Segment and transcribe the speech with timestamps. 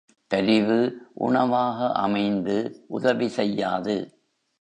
[0.31, 0.77] பரிவு
[1.13, 2.55] உணவாக அமைந்து
[2.87, 3.95] உதவி செய்யாது.